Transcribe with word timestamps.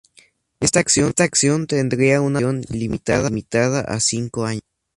Esta 0.59 0.79
acción 0.79 1.67
tendría 1.67 2.21
una 2.21 2.39
duración 2.39 2.65
limitada 3.37 3.81
a 3.81 3.99
cinco 3.99 4.45
años. 4.47 4.63